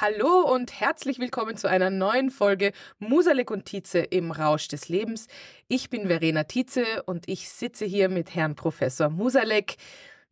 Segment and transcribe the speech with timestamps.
[0.00, 5.26] Hallo und herzlich willkommen zu einer neuen Folge Musalek und Tietze im Rausch des Lebens.
[5.68, 9.76] Ich bin Verena Tietze und ich sitze hier mit Herrn Professor Musalek.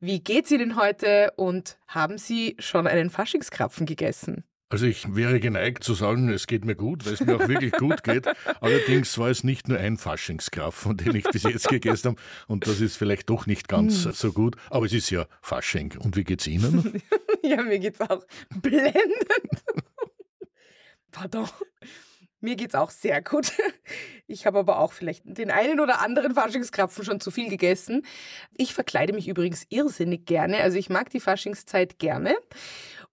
[0.01, 4.43] Wie geht's Ihnen heute und haben Sie schon einen Faschingskrapfen gegessen?
[4.71, 7.73] Also ich wäre geneigt zu sagen, es geht mir gut, weil es mir auch wirklich
[7.73, 8.27] gut geht.
[8.63, 12.21] Allerdings war es nicht nur ein Faschingskraft, den ich bis jetzt gegessen habe.
[12.47, 14.13] Und das ist vielleicht doch nicht ganz hm.
[14.13, 14.57] so gut.
[14.71, 15.95] Aber es ist ja Fasching.
[15.99, 17.03] Und wie geht's Ihnen?
[17.43, 18.25] ja, mir geht's auch
[18.61, 19.27] blendend.
[21.11, 21.49] Pardon.
[22.41, 23.53] Mir geht's auch sehr gut.
[24.29, 28.07] Ich habe aber auch vielleicht den einen oder anderen Faschingskrapfen schon zu viel gegessen.
[28.57, 30.59] Ich verkleide mich übrigens irrsinnig gerne.
[30.59, 32.37] Also ich mag die Faschingszeit gerne.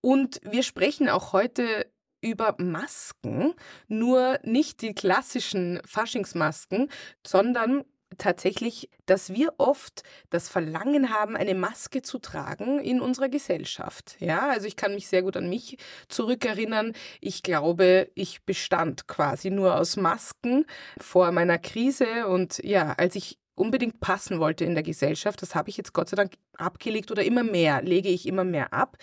[0.02, 3.54] Und wir sprechen auch heute über Masken,
[3.88, 6.90] nur nicht die klassischen Faschingsmasken,
[7.26, 7.84] sondern
[8.18, 14.16] tatsächlich, dass wir oft das Verlangen haben, eine Maske zu tragen in unserer Gesellschaft.
[14.20, 16.94] Ja, also ich kann mich sehr gut an mich zurückerinnern.
[17.22, 20.66] Ich glaube, ich bestand quasi nur aus Masken
[21.00, 25.42] vor meiner Krise und ja, als ich unbedingt passen wollte in der Gesellschaft.
[25.42, 28.74] Das habe ich jetzt Gott sei Dank abgelegt oder immer mehr, lege ich immer mehr
[28.74, 28.98] ab.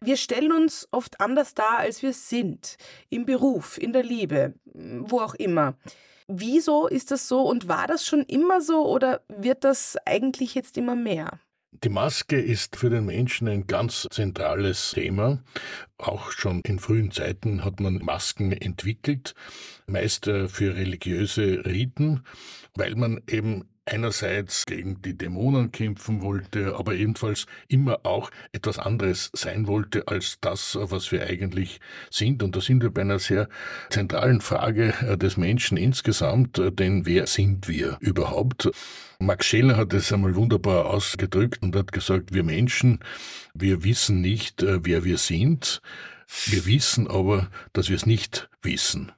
[0.00, 2.76] Wir stellen uns oft anders dar, als wir sind.
[3.10, 5.76] Im Beruf, in der Liebe, wo auch immer.
[6.30, 10.76] Wieso ist das so und war das schon immer so oder wird das eigentlich jetzt
[10.76, 11.40] immer mehr?
[11.84, 15.42] Die Maske ist für den Menschen ein ganz zentrales Thema.
[15.96, 19.34] Auch schon in frühen Zeiten hat man Masken entwickelt,
[19.86, 22.24] meist äh, für religiöse Riten,
[22.74, 29.30] weil man eben einerseits gegen die Dämonen kämpfen wollte, aber ebenfalls immer auch etwas anderes
[29.32, 32.42] sein wollte als das, was wir eigentlich sind.
[32.42, 33.48] Und da sind wir bei einer sehr
[33.90, 38.70] zentralen Frage äh, des Menschen insgesamt, äh, denn wer sind wir überhaupt?
[39.20, 43.00] Max Scheler hat es einmal wunderbar ausgedrückt und hat gesagt, wir Menschen,
[43.52, 45.80] wir wissen nicht, äh, wer wir sind.
[46.46, 49.12] Wir wissen aber, dass wir es nicht wissen.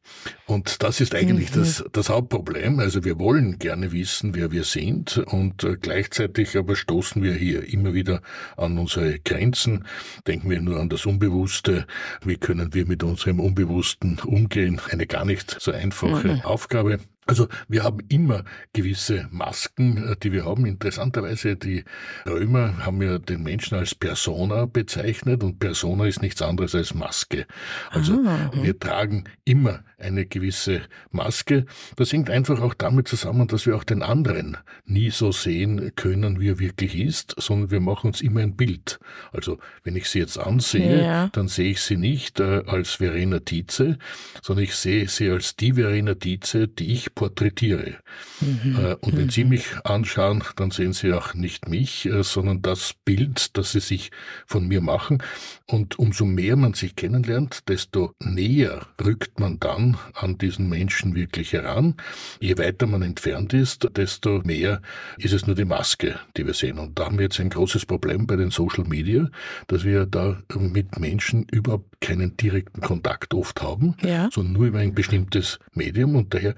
[0.47, 1.61] Und das ist eigentlich mhm.
[1.61, 2.79] das, das Hauptproblem.
[2.79, 7.73] Also wir wollen gerne wissen, wer wir sind und äh, gleichzeitig aber stoßen wir hier
[7.73, 8.23] immer wieder
[8.57, 9.87] an unsere Grenzen.
[10.27, 11.87] Denken wir nur an das Unbewusste.
[12.25, 14.81] Wie können wir mit unserem Unbewussten umgehen?
[14.91, 16.41] Eine gar nicht so einfache mhm.
[16.43, 17.01] Aufgabe.
[17.31, 18.43] Also wir haben immer
[18.73, 20.67] gewisse Masken, äh, die wir haben.
[20.67, 21.85] Interessanterweise, die
[22.27, 27.47] Römer haben ja den Menschen als Persona bezeichnet und Persona ist nichts anderes als Maske.
[27.91, 30.83] Also ah, wir tragen immer eine gewisse
[31.13, 31.67] Maske.
[31.95, 36.41] Das hängt einfach auch damit zusammen, dass wir auch den anderen nie so sehen können,
[36.41, 38.99] wie er wirklich ist, sondern wir machen uns immer ein Bild.
[39.33, 41.29] Also wenn ich sie jetzt ansehe, ja.
[41.29, 43.99] dann sehe ich sie nicht äh, als Verena Tietze,
[44.43, 47.97] sondern ich sehe sie als die Verena Tietze, die ich porträtiere.
[48.41, 48.79] Mhm.
[48.79, 49.31] Äh, und wenn mhm.
[49.31, 53.81] Sie mich anschauen, dann sehen Sie auch nicht mich, äh, sondern das Bild, das Sie
[53.81, 54.11] sich
[54.47, 55.23] von mir machen.
[55.67, 61.53] Und umso mehr man sich kennenlernt, desto näher rückt man dann an diesen Menschen wirklich
[61.53, 61.95] heran.
[62.41, 64.81] Je weiter man entfernt ist, desto mehr
[65.19, 66.79] ist es nur die Maske, die wir sehen.
[66.79, 69.29] Und da haben wir jetzt ein großes Problem bei den Social Media,
[69.67, 74.31] dass wir da mit Menschen überhaupt keinen direkten Kontakt oft haben, ja.
[74.33, 76.17] sondern nur über ein bestimmtes Medium.
[76.17, 76.55] Und daher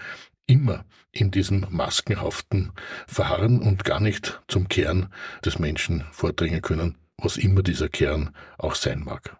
[0.47, 2.73] immer in diesem maskenhaften
[3.07, 5.13] Verharren und gar nicht zum Kern
[5.45, 9.37] des Menschen vordringen können, was immer dieser Kern auch sein mag.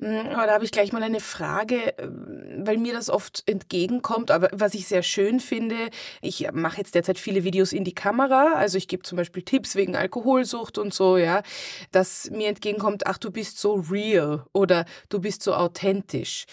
[0.00, 2.08] Aber da habe ich gleich mal eine Frage, äh,
[2.58, 5.76] weil mir das oft entgegenkommt, aber was ich sehr schön finde,
[6.20, 9.76] ich mache jetzt derzeit viele Videos in die Kamera, also ich gebe zum Beispiel Tipps
[9.76, 11.42] wegen Alkoholsucht und so, ja,
[11.92, 16.46] dass mir entgegenkommt, ach, du bist so real oder du bist so authentisch.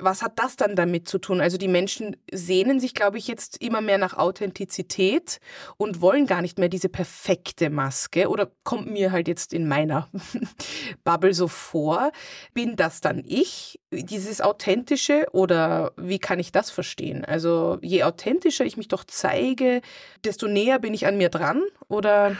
[0.00, 1.40] Was hat das dann damit zu tun?
[1.40, 5.40] Also die Menschen sehnen sich, glaube ich, jetzt immer mehr nach Authentizität
[5.76, 10.08] und wollen gar nicht mehr diese perfekte Maske oder kommt mir halt jetzt in meiner
[11.04, 12.12] Bubble so vor.
[12.54, 17.24] Bin das dann ich, dieses Authentische oder wie kann ich das verstehen?
[17.24, 19.80] Also je authentischer ich mich doch zeige,
[20.24, 22.36] desto näher bin ich an mir dran Oder?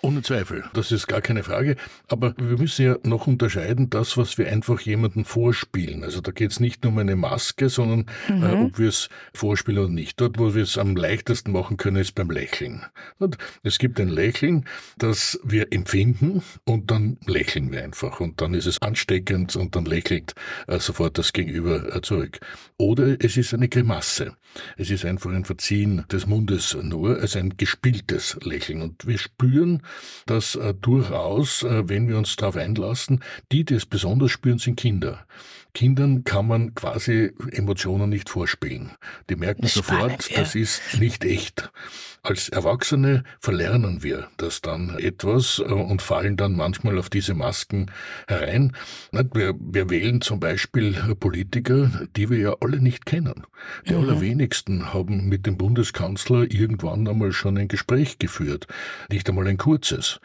[0.00, 1.76] Ohne Zweifel, das ist gar keine Frage.
[2.08, 6.02] Aber wir müssen ja noch unterscheiden, das, was wir einfach jemandem vorspielen.
[6.02, 8.42] Also da geht es nicht nur um eine Maske, sondern äh, mhm.
[8.42, 10.18] äh, ob wir es vorspielen oder nicht.
[10.18, 12.86] Dort, wo wir es am leichtesten machen können, ist beim Lächeln.
[13.18, 14.64] Und es gibt ein Lächeln,
[14.96, 18.20] das wir empfinden und dann lächeln wir einfach.
[18.20, 20.34] Und dann ist es ansteckend und dann lächelt
[20.66, 22.40] äh, sofort das Gegenüber äh, zurück.
[22.78, 24.36] Oder es ist eine Grimasse.
[24.76, 28.82] Es ist einfach ein Verziehen des Mundes nur, also ein gespieltes Lächeln.
[28.82, 29.82] Und wir spüren
[30.26, 33.22] das äh, durchaus, äh, wenn wir uns darauf einlassen.
[33.52, 35.26] Die, die es besonders spüren, sind Kinder.
[35.72, 38.90] Kindern kann man quasi Emotionen nicht vorspielen.
[39.28, 40.40] Die merken sofort, ja.
[40.40, 41.70] das ist nicht echt.
[42.22, 47.90] Als Erwachsene verlernen wir das dann etwas äh, und fallen dann manchmal auf diese Masken
[48.28, 48.76] herein.
[49.12, 53.46] Wir, wir wählen zum Beispiel Politiker, die wir ja alle nicht kennen.
[53.88, 54.06] Die mhm.
[54.40, 58.66] Allerwenigsten haben mit dem Bundeskanzler irgendwann einmal schon ein Gespräch geführt.
[59.10, 60.20] Nicht einmal ein kurzes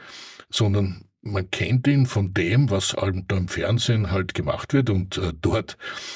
[0.50, 5.18] sondern man kennt ihn von dem, was halt da im Fernsehen halt gemacht wird und
[5.18, 5.76] äh, dort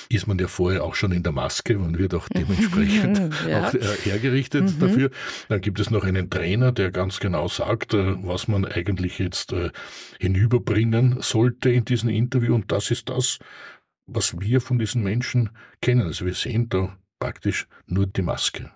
[0.10, 3.68] ist man ja vorher auch schon in der Maske und wird auch dementsprechend ja.
[3.68, 4.80] auch äh, hergerichtet mhm.
[4.80, 5.10] dafür.
[5.50, 9.52] Dann gibt es noch einen Trainer, der ganz genau sagt, äh, was man eigentlich jetzt
[9.52, 9.72] äh,
[10.20, 13.40] hinüberbringen sollte in diesem Interview und das ist das,
[14.06, 15.50] was wir von diesen Menschen
[15.82, 16.04] kennen.
[16.04, 18.72] Also wir sehen da praktisch nur die Maske.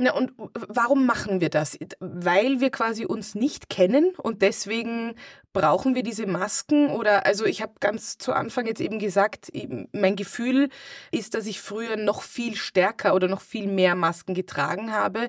[0.00, 0.32] Na, und
[0.68, 1.76] warum machen wir das?
[1.98, 5.16] Weil wir quasi uns nicht kennen und deswegen
[5.52, 9.50] brauchen wir diese Masken oder also ich habe ganz zu Anfang jetzt eben gesagt,
[9.90, 10.68] mein Gefühl
[11.10, 15.28] ist, dass ich früher noch viel stärker oder noch viel mehr Masken getragen habe.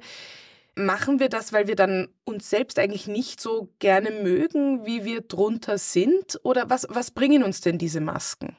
[0.79, 5.19] Machen wir das, weil wir dann uns selbst eigentlich nicht so gerne mögen, wie wir
[5.19, 6.39] drunter sind?
[6.43, 8.55] Oder was, was bringen uns denn diese Masken?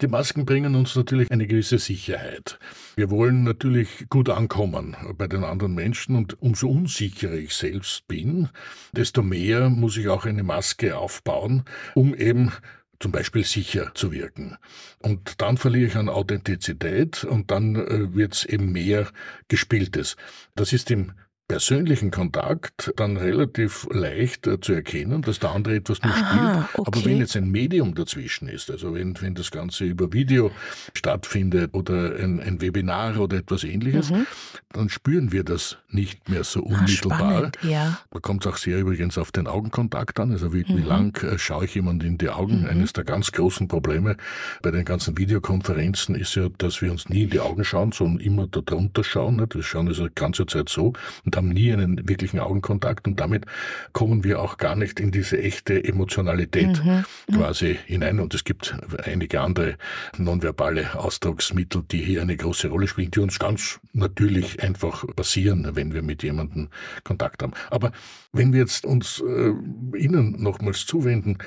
[0.00, 2.58] Die Masken bringen uns natürlich eine gewisse Sicherheit.
[2.96, 8.48] Wir wollen natürlich gut ankommen bei den anderen Menschen und umso unsicherer ich selbst bin,
[8.92, 11.64] desto mehr muss ich auch eine Maske aufbauen,
[11.94, 12.52] um eben
[13.00, 14.56] zum Beispiel sicher zu wirken.
[15.00, 19.08] Und dann verliere ich an Authentizität und dann äh, wird es eben mehr
[19.48, 20.16] Gespieltes.
[20.54, 21.12] Das ist im
[21.50, 26.78] persönlichen Kontakt dann relativ leicht äh, zu erkennen, dass der andere etwas nur Aha, spielt.
[26.78, 26.82] Okay.
[26.86, 30.52] Aber wenn jetzt ein Medium dazwischen ist, also wenn, wenn das Ganze über Video
[30.94, 34.26] stattfindet oder ein, ein Webinar oder etwas ähnliches, mhm.
[34.72, 37.18] dann spüren wir das nicht mehr so ah, unmittelbar.
[37.18, 37.98] Spannend, ja.
[38.12, 40.30] Da kommt es auch sehr übrigens auf den Augenkontakt an.
[40.30, 40.76] Also wie, mhm.
[40.76, 42.60] wie lang äh, schaue ich jemand in die Augen?
[42.60, 42.68] Mhm.
[42.68, 44.16] Eines der ganz großen Probleme
[44.62, 48.20] bei den ganzen Videokonferenzen ist ja, dass wir uns nie in die Augen schauen, sondern
[48.24, 49.36] immer da drunter schauen.
[49.36, 49.56] Nicht?
[49.56, 50.92] Wir schauen also die ganze Zeit so
[51.24, 53.46] und haben nie einen wirklichen Augenkontakt und damit
[53.92, 57.04] kommen wir auch gar nicht in diese echte Emotionalität mhm.
[57.28, 57.34] mhm.
[57.34, 58.20] quasi hinein.
[58.20, 59.76] Und es gibt einige andere
[60.18, 65.94] nonverbale Ausdrucksmittel, die hier eine große Rolle spielen, die uns ganz natürlich einfach passieren, wenn
[65.94, 66.68] wir mit jemandem
[67.04, 67.52] Kontakt haben.
[67.70, 67.92] Aber
[68.32, 69.52] wenn wir jetzt uns äh,
[69.96, 71.38] Ihnen nochmals zuwenden,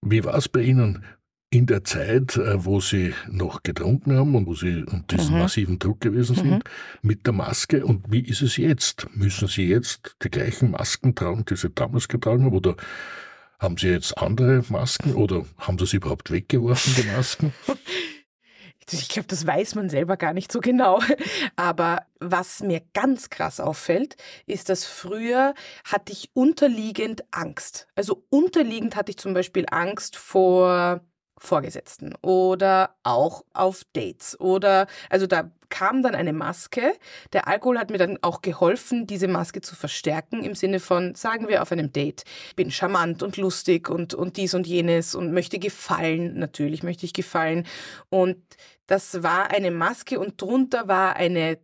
[0.00, 1.04] wie war es bei Ihnen?
[1.52, 5.40] In der Zeit, äh, wo sie noch getrunken haben und wo sie unter diesem mhm.
[5.42, 6.62] massiven Druck gewesen sind, mhm.
[7.02, 7.84] mit der Maske.
[7.84, 9.06] Und wie ist es jetzt?
[9.14, 12.56] Müssen Sie jetzt die gleichen Masken tragen, die Sie damals getragen haben?
[12.56, 12.74] Oder
[13.58, 15.14] haben Sie jetzt andere Masken?
[15.14, 17.52] Oder haben Sie sie überhaupt weggeworfen, die Masken?
[18.90, 21.00] Ich glaube, das weiß man selber gar nicht so genau.
[21.56, 24.16] Aber was mir ganz krass auffällt,
[24.46, 25.54] ist, dass früher
[25.84, 27.86] hatte ich unterliegend Angst.
[27.94, 31.00] Also unterliegend hatte ich zum Beispiel Angst vor
[31.42, 36.92] Vorgesetzten oder auch auf Dates oder also da kam dann eine Maske.
[37.32, 41.48] Der Alkohol hat mir dann auch geholfen, diese Maske zu verstärken im Sinne von, sagen
[41.48, 42.24] wir auf einem Date,
[42.56, 46.38] bin charmant und lustig und, und dies und jenes und möchte gefallen.
[46.38, 47.66] Natürlich möchte ich gefallen.
[48.10, 48.36] Und
[48.86, 51.58] das war eine Maske und drunter war eine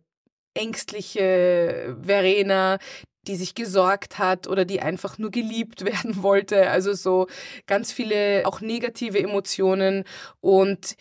[0.55, 2.79] ängstliche Verena,
[3.27, 6.69] die sich gesorgt hat oder die einfach nur geliebt werden wollte.
[6.69, 7.27] Also so
[7.67, 10.03] ganz viele auch negative Emotionen
[10.41, 10.95] und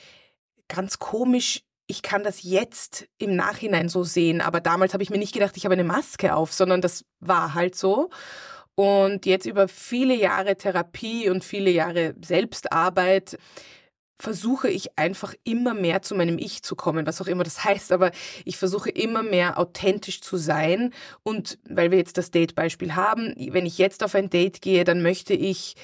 [0.68, 1.62] ganz komisch.
[1.86, 5.56] Ich kann das jetzt im Nachhinein so sehen, aber damals habe ich mir nicht gedacht,
[5.56, 8.10] ich habe eine Maske auf, sondern das war halt so.
[8.74, 13.38] Und jetzt über viele Jahre Therapie und viele Jahre Selbstarbeit
[14.18, 17.92] versuche ich einfach immer mehr zu meinem Ich zu kommen, was auch immer das heißt,
[17.92, 18.10] aber
[18.44, 23.66] ich versuche immer mehr authentisch zu sein und weil wir jetzt das Date-Beispiel haben, wenn
[23.66, 25.76] ich jetzt auf ein Date gehe, dann möchte ich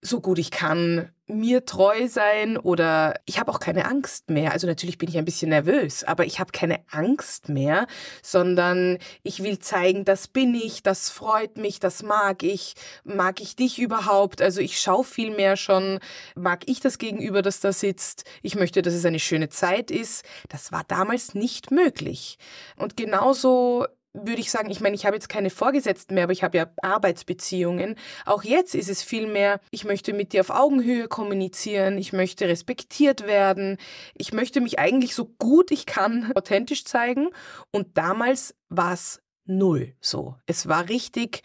[0.00, 4.52] so gut ich kann mir treu sein oder ich habe auch keine Angst mehr.
[4.52, 7.86] Also natürlich bin ich ein bisschen nervös, aber ich habe keine Angst mehr,
[8.22, 12.74] sondern ich will zeigen, das bin ich, das freut mich, das mag ich,
[13.04, 14.40] mag ich dich überhaupt.
[14.40, 16.00] Also ich schaue viel mehr schon,
[16.34, 18.24] mag ich das Gegenüber, das da sitzt.
[18.42, 20.24] Ich möchte, dass es eine schöne Zeit ist.
[20.48, 22.38] Das war damals nicht möglich.
[22.76, 26.42] Und genauso würde ich sagen, ich meine, ich habe jetzt keine Vorgesetzten mehr, aber ich
[26.42, 27.96] habe ja Arbeitsbeziehungen.
[28.24, 32.48] Auch jetzt ist es viel mehr, ich möchte mit dir auf Augenhöhe kommunizieren, ich möchte
[32.48, 33.76] respektiert werden,
[34.14, 37.28] ich möchte mich eigentlich so gut ich kann authentisch zeigen.
[37.70, 40.36] Und damals war es null so.
[40.46, 41.42] Es war richtig,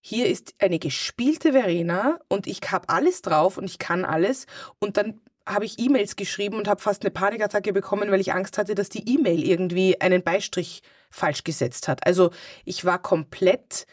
[0.00, 4.46] hier ist eine gespielte Verena und ich habe alles drauf und ich kann alles.
[4.78, 8.58] Und dann habe ich E-Mails geschrieben und habe fast eine Panikattacke bekommen, weil ich Angst
[8.58, 12.06] hatte, dass die E-Mail irgendwie einen Beistrich falsch gesetzt hat.
[12.06, 12.30] Also
[12.64, 13.86] ich war komplett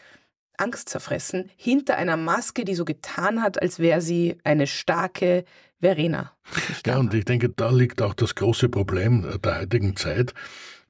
[0.58, 5.44] angstzerfressen hinter einer Maske, die so getan hat, als wäre sie eine starke
[5.80, 6.32] Verena.
[6.86, 10.34] Ja, und ich denke, da liegt auch das große Problem der heutigen Zeit,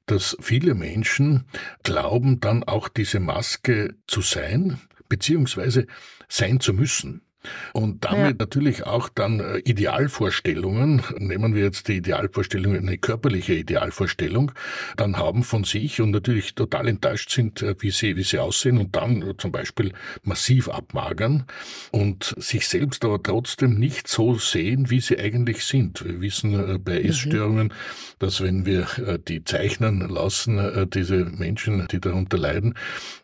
[0.05, 1.45] dass viele Menschen
[1.83, 5.87] glauben, dann auch diese Maske zu sein, beziehungsweise
[6.29, 7.26] sein zu müssen.
[7.73, 8.35] Und damit ja.
[8.39, 14.51] natürlich auch dann äh, Idealvorstellungen, nehmen wir jetzt die Idealvorstellung, eine körperliche Idealvorstellung,
[14.95, 18.77] dann haben von sich und natürlich total enttäuscht sind, äh, wie sie, wie sie aussehen
[18.77, 21.45] und dann äh, zum Beispiel massiv abmagern
[21.91, 26.03] und sich selbst aber trotzdem nicht so sehen, wie sie eigentlich sind.
[26.03, 27.09] Wir wissen bei mhm.
[27.09, 27.73] Essstörungen, mhm.
[28.19, 28.87] dass wenn wir
[29.27, 32.73] die zeichnen lassen, diese Menschen, die darunter leiden,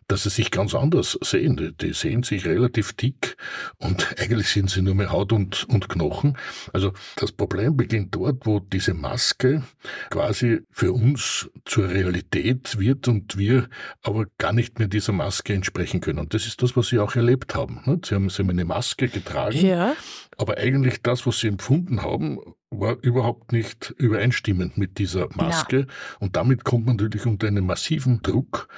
[0.08, 1.74] dass sie sich ganz anders sehen.
[1.80, 3.36] Die sehen sich relativ dick
[3.78, 6.36] und eigentlich sind sie nur mehr Haut und, und Knochen.
[6.72, 9.62] Also das Problem beginnt dort, wo diese Maske
[10.10, 13.68] quasi für uns zur Realität wird und wir
[14.02, 16.18] aber gar nicht mehr dieser Maske entsprechen können.
[16.18, 17.82] Und das ist das, was Sie auch erlebt haben.
[17.84, 18.00] Ne?
[18.04, 19.94] Sie haben, sie haben eine Maske getragen, ja.
[20.36, 22.38] aber eigentlich das, was Sie empfunden haben,
[22.70, 25.80] war überhaupt nicht übereinstimmend mit dieser Maske.
[25.80, 25.86] Ja.
[26.18, 28.68] Und damit kommt man natürlich unter einen massiven Druck,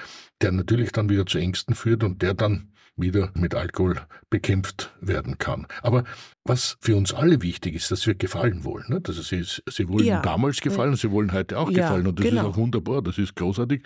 [0.41, 4.01] der natürlich dann wieder zu Ängsten führt und der dann wieder mit Alkohol
[4.31, 5.67] bekämpft werden kann.
[5.83, 6.05] Aber
[6.45, 8.87] was für uns alle wichtig ist, dass wir gefallen wollen.
[8.89, 9.03] Ne?
[9.07, 10.23] Also sie, sie wollen ja.
[10.23, 12.43] damals gefallen, sie wollen heute auch ja, gefallen und das genau.
[12.43, 13.83] ist auch wunderbar, das ist großartig.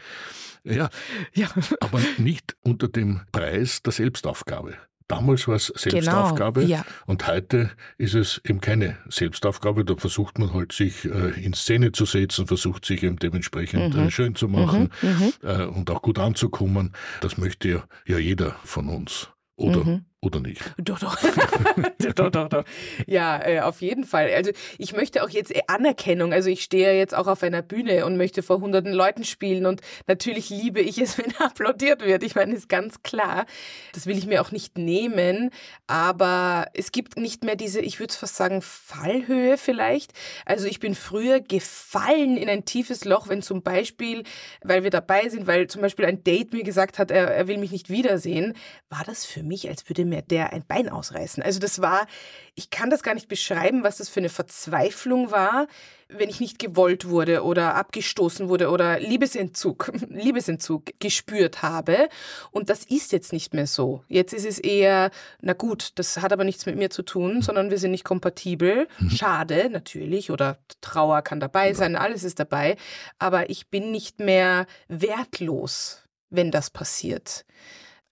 [0.62, 0.90] Ja,
[1.34, 1.48] ja.
[1.80, 4.76] aber nicht unter dem Preis der Selbstaufgabe.
[5.10, 6.84] Damals war es Selbstaufgabe genau, ja.
[7.04, 9.84] und heute ist es eben keine Selbstaufgabe.
[9.84, 14.06] Da versucht man halt sich äh, in Szene zu setzen, versucht sich eben dementsprechend mhm.
[14.06, 15.32] äh, schön zu machen mhm, mhm.
[15.42, 16.92] äh, und auch gut anzukommen.
[17.22, 19.30] Das möchte ja, ja jeder von uns.
[19.56, 20.04] Oder mhm.
[20.22, 20.60] Oder nicht?
[20.76, 21.16] Doch, doch.
[22.14, 22.64] doch, doch, doch.
[23.06, 24.30] Ja, äh, auf jeden Fall.
[24.34, 26.34] Also ich möchte auch jetzt Anerkennung.
[26.34, 29.80] Also ich stehe jetzt auch auf einer Bühne und möchte vor hunderten Leuten spielen und
[30.06, 32.22] natürlich liebe ich es, wenn applaudiert wird.
[32.22, 33.46] Ich meine, ist ganz klar.
[33.94, 35.50] Das will ich mir auch nicht nehmen.
[35.86, 40.12] Aber es gibt nicht mehr diese, ich würde es fast sagen, Fallhöhe vielleicht.
[40.44, 44.24] Also ich bin früher gefallen in ein tiefes Loch, wenn zum Beispiel,
[44.62, 47.56] weil wir dabei sind, weil zum Beispiel ein Date mir gesagt hat, er, er will
[47.56, 48.52] mich nicht wiedersehen,
[48.90, 51.42] war das für mich, als würde mir der ein Bein ausreißen.
[51.42, 52.06] Also das war,
[52.54, 55.66] ich kann das gar nicht beschreiben, was das für eine Verzweiflung war,
[56.08, 62.08] wenn ich nicht gewollt wurde oder abgestoßen wurde oder Liebesentzug, Liebesentzug gespürt habe.
[62.50, 64.04] Und das ist jetzt nicht mehr so.
[64.08, 67.70] Jetzt ist es eher, na gut, das hat aber nichts mit mir zu tun, sondern
[67.70, 68.88] wir sind nicht kompatibel.
[68.98, 69.10] Mhm.
[69.10, 72.76] Schade, natürlich, oder Trauer kann dabei sein, alles ist dabei.
[73.18, 77.44] Aber ich bin nicht mehr wertlos, wenn das passiert.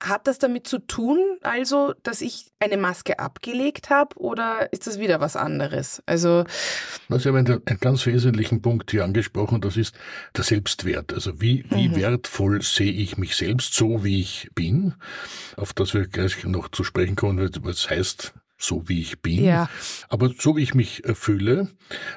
[0.01, 4.99] Hat das damit zu tun, also, dass ich eine Maske abgelegt habe oder ist das
[4.99, 6.03] wieder was anderes?
[6.07, 6.45] Also,
[7.09, 9.97] Sie haben einen, einen ganz wesentlichen Punkt hier angesprochen, das ist
[10.37, 11.13] der Selbstwert.
[11.13, 11.97] Also wie, wie mhm.
[11.97, 14.95] wertvoll sehe ich mich selbst so, wie ich bin,
[15.57, 19.45] auf das wir gleich noch zu sprechen kommen, was heißt so wie ich bin.
[19.45, 19.71] Ja.
[20.09, 21.69] Aber so wie ich mich äh, fühle,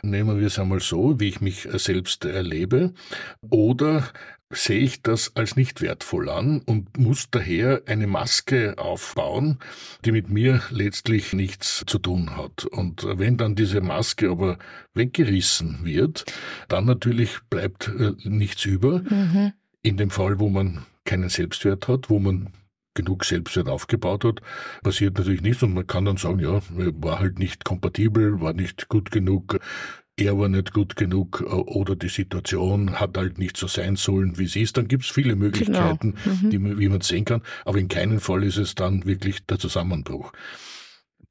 [0.01, 2.93] nehmen wir es einmal so, wie ich mich äh, selbst erlebe,
[3.50, 4.09] oder
[4.53, 9.60] sehe ich das als nicht wertvoll an und muss daher eine Maske aufbauen,
[10.05, 12.65] die mit mir letztlich nichts zu tun hat.
[12.65, 14.58] Und wenn dann diese Maske aber
[14.93, 16.25] weggerissen wird,
[16.67, 19.00] dann natürlich bleibt äh, nichts über.
[19.00, 19.53] Mhm.
[19.81, 22.50] In dem Fall, wo man keinen Selbstwert hat, wo man
[22.93, 24.41] genug Selbstwert aufgebaut hat,
[24.84, 28.89] passiert natürlich nichts und man kann dann sagen, ja, war halt nicht kompatibel, war nicht
[28.89, 29.60] gut genug,
[30.25, 34.37] er war nicht gut genug äh, oder die Situation hat halt nicht so sein sollen,
[34.37, 36.35] wie sie ist, dann gibt es viele Möglichkeiten, genau.
[36.41, 36.49] mhm.
[36.49, 37.41] die, wie man sehen kann.
[37.65, 40.31] Aber in keinem Fall ist es dann wirklich der Zusammenbruch.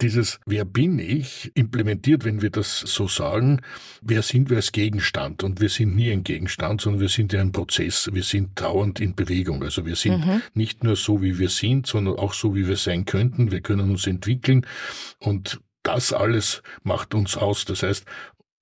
[0.00, 3.60] Dieses Wer bin ich implementiert, wenn wir das so sagen,
[4.00, 5.42] wer sind wir als Gegenstand?
[5.42, 8.08] Und wir sind nie ein Gegenstand, sondern wir sind ja ein Prozess.
[8.10, 9.62] Wir sind dauernd in Bewegung.
[9.62, 10.40] Also wir sind mhm.
[10.54, 13.50] nicht nur so, wie wir sind, sondern auch so, wie wir sein könnten.
[13.50, 14.66] Wir können uns entwickeln
[15.18, 17.66] und das alles macht uns aus.
[17.66, 18.06] Das heißt,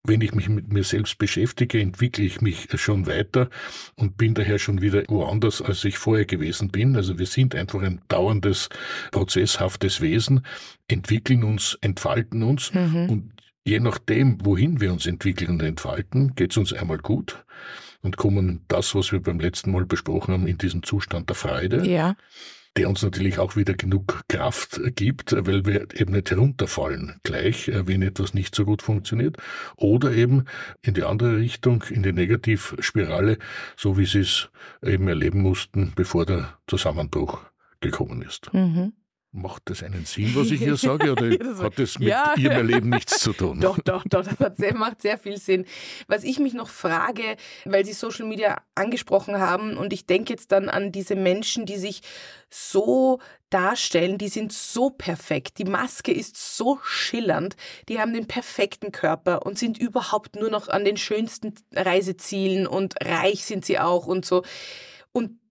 [0.05, 3.51] wenn ich mich mit mir selbst beschäftige, entwickle ich mich schon weiter
[3.97, 6.97] und bin daher schon wieder woanders, als ich vorher gewesen bin.
[6.97, 8.69] Also wir sind einfach ein dauerndes,
[9.11, 10.45] prozesshaftes Wesen,
[10.89, 13.11] entwickeln uns, entfalten uns mhm.
[13.11, 13.33] und
[13.65, 17.45] je nachdem, wohin wir uns entwickeln und entfalten, geht es uns einmal gut
[18.01, 21.87] und kommen das, was wir beim letzten Mal besprochen haben, in diesen Zustand der Freude.
[21.87, 22.17] Ja
[22.79, 27.89] der uns natürlich auch wieder genug Kraft gibt, weil wir eben nicht herunterfallen gleich, äh,
[27.89, 29.37] wenn etwas nicht so gut funktioniert.
[29.75, 30.45] Oder eben
[30.81, 33.39] in die andere Richtung, in die Negativspirale,
[33.77, 34.49] so wie sie es
[34.81, 37.41] eben erleben mussten, bevor der Zusammenbruch
[37.81, 38.55] gekommen ist.
[38.55, 38.93] Mhm.
[39.31, 41.29] Macht das einen Sinn, was ich hier sage, oder
[41.63, 43.61] hat das mit ja, Ihrem Erleben nichts zu tun?
[43.69, 45.67] Doch, doch, doch, das sehr, macht sehr viel Sinn.
[46.07, 50.51] Was ich mich noch frage, weil Sie Social Media angesprochen haben, und ich denke jetzt
[50.51, 52.01] dann an diese Menschen, die sich
[52.49, 53.19] so
[53.51, 57.57] darstellen, die sind so perfekt, die Maske ist so schillernd,
[57.91, 62.95] die haben den perfekten Körper und sind überhaupt nur noch an den schönsten Reisezielen und
[63.05, 64.43] reich sind sie auch und so.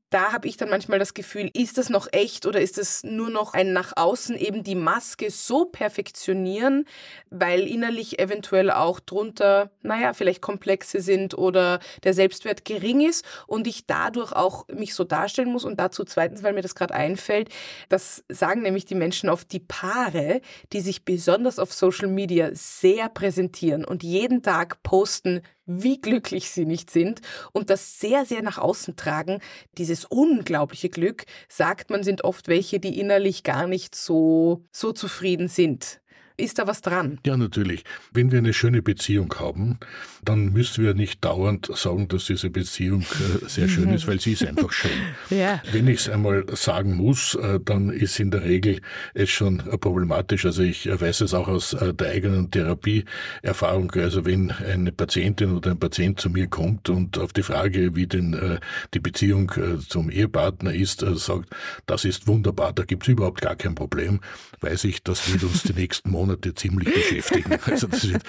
[0.10, 3.30] Da habe ich dann manchmal das Gefühl, ist das noch echt oder ist das nur
[3.30, 6.86] noch ein nach außen eben die Maske so perfektionieren,
[7.30, 13.68] weil innerlich eventuell auch drunter, naja, vielleicht Komplexe sind oder der Selbstwert gering ist und
[13.68, 15.66] ich dadurch auch mich so darstellen muss.
[15.66, 17.50] Und dazu zweitens, weil mir das gerade einfällt,
[17.90, 20.40] das sagen nämlich die Menschen oft, die Paare,
[20.72, 26.66] die sich besonders auf Social Media sehr präsentieren und jeden Tag posten, wie glücklich sie
[26.66, 27.22] nicht sind
[27.52, 29.40] und das sehr, sehr nach außen tragen.
[29.78, 35.50] Dieses unglaubliche Glück, sagt man, sind oft welche, die innerlich gar nicht so, so zufrieden
[35.50, 36.02] sind.
[36.39, 37.20] Ist da was dran?
[37.25, 37.84] Ja, natürlich.
[38.13, 39.79] Wenn wir eine schöne Beziehung haben,
[40.24, 44.34] dann müssen wir nicht dauernd sagen, dass diese Beziehung äh, sehr schön ist, weil sie
[44.34, 44.91] ist einfach schön.
[45.32, 45.63] ja.
[45.72, 48.82] Wenn ich es einmal sagen muss, äh, dann ist in der Regel
[49.15, 50.46] es schon problematisch.
[50.46, 53.89] Also ich weiß es auch aus äh, der eigenen Therapieerfahrung.
[53.94, 58.06] Also wenn eine Patientin oder ein Patient zu mir kommt und auf die Frage, wie
[58.06, 58.60] denn
[58.94, 59.51] die Beziehung
[59.88, 61.50] zum Ehepartner ist, sagt,
[61.86, 64.20] das ist wunderbar, da gibt es überhaupt gar kein Problem,
[64.62, 67.57] weiß ich, das wird uns die nächsten Monate Monate ziemlich beschäftigen.
[67.67, 68.22] Also wird,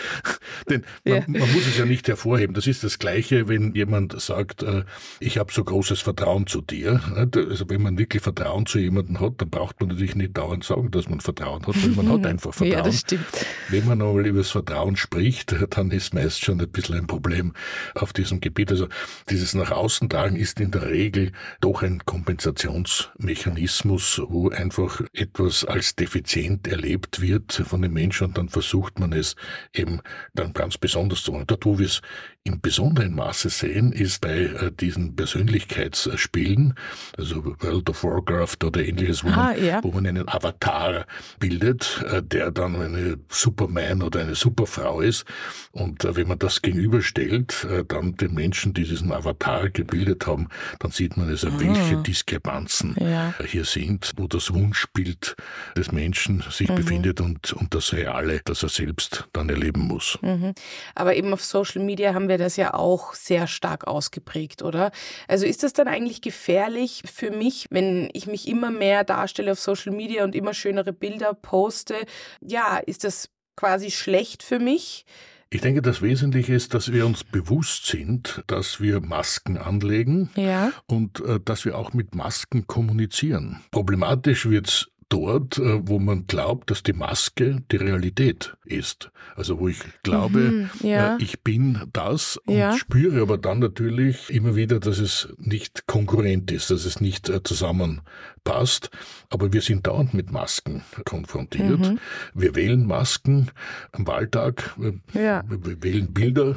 [0.68, 2.54] denn man, man, muss es ja nicht hervorheben.
[2.54, 4.84] Das ist das Gleiche, wenn jemand sagt, äh,
[5.20, 7.00] ich habe so großes Vertrauen zu dir.
[7.14, 10.90] Also wenn man wirklich Vertrauen zu jemandem hat, dann braucht man natürlich nicht dauernd sagen,
[10.90, 12.78] dass man Vertrauen hat, weil man hat einfach Vertrauen.
[12.78, 13.26] Ja, das stimmt.
[13.68, 17.52] Wenn man einmal über das Vertrauen spricht, dann ist meist schon ein bisschen ein Problem
[17.94, 18.70] auf diesem Gebiet.
[18.70, 18.88] Also
[19.30, 25.96] dieses nach außen tragen ist in der Regel doch ein Kompensationsmechanismus, wo einfach etwas als
[25.96, 29.37] defizient erlebt wird von den Menschen und dann versucht man es
[29.72, 30.01] eben
[30.35, 31.46] dann ganz besonders zu machen.
[31.46, 32.01] Dort, wo wir es
[32.48, 36.74] im besonderen Maße sehen, ist bei äh, diesen Persönlichkeitsspielen,
[37.16, 39.84] also World of Warcraft oder ähnliches, wo, ah, man, ja.
[39.84, 41.06] wo man einen Avatar
[41.38, 45.24] bildet, äh, der dann eine Superman oder eine Superfrau ist.
[45.72, 50.90] Und äh, wenn man das gegenüberstellt, dann den Menschen, die diesen Avatar gebildet haben, dann
[50.90, 51.58] sieht man also, ah.
[51.58, 53.34] welche Diskrepanzen ja.
[53.46, 55.37] hier sind, wo das Wunschbild
[55.76, 56.74] des Menschen sich mhm.
[56.76, 60.18] befindet und, und das Reale, das er selbst dann erleben muss.
[60.22, 60.54] Mhm.
[60.94, 64.90] Aber eben auf Social Media haben wir das ja auch sehr stark ausgeprägt, oder?
[65.27, 69.61] Also ist das dann eigentlich gefährlich für mich, wenn ich mich immer mehr darstelle auf
[69.61, 71.94] Social Media und immer schönere Bilder poste?
[72.40, 75.05] Ja, ist das quasi schlecht für mich?
[75.51, 80.72] Ich denke, das Wesentliche ist, dass wir uns bewusst sind, dass wir Masken anlegen ja.
[80.87, 83.61] und äh, dass wir auch mit Masken kommunizieren.
[83.70, 89.11] Problematisch wird es dort, äh, wo man glaubt, dass die Maske die Realität ist.
[89.37, 91.16] Also wo ich glaube, mhm, ja.
[91.16, 92.77] Äh, ich bin das und ja.
[92.77, 97.42] spüre aber dann natürlich immer wieder, dass es nicht konkurrent ist, dass es nicht äh,
[97.42, 98.90] zusammenpasst.
[99.31, 101.81] Aber wir sind dauernd mit Masken konfrontiert.
[101.81, 101.99] Mhm.
[102.35, 103.51] Wir wählen Masken
[103.92, 104.75] am Wahltag,
[105.12, 105.44] ja.
[105.49, 106.57] wir wählen Bilder,